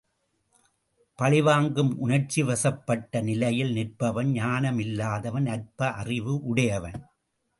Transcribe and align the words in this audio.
பழிவாங்கும் 1.19 1.91
உணர்ச்சிவசப்பட்ட 2.07 3.21
நிலையில் 3.21 3.73
நிற்பவன் 3.75 4.31
ஞானம் 4.31 4.79
இல்லாதவன் 4.79 5.45
அற்ப 5.45 5.91
அறிவு 5.91 6.33
உடையவன். 6.43 6.99